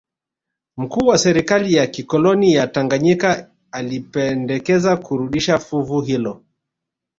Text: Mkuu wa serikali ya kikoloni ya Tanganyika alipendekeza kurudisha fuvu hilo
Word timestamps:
Mkuu 0.77 1.07
wa 1.07 1.17
serikali 1.17 1.73
ya 1.73 1.87
kikoloni 1.87 2.53
ya 2.53 2.67
Tanganyika 2.67 3.49
alipendekeza 3.71 4.97
kurudisha 4.97 5.59
fuvu 5.59 6.01
hilo 6.01 6.43